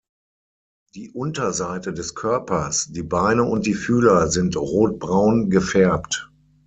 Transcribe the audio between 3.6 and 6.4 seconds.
die Fühler sind rotbraun gefärbt.